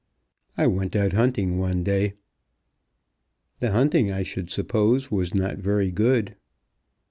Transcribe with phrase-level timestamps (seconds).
[0.57, 2.15] I went out hunting one day."
[3.59, 6.35] "The hunting I should suppose was not very good."